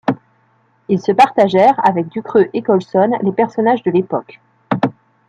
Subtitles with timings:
[0.89, 4.39] Ils se partagèrent, avec Ducreux et Colson, les personnages de l'époque.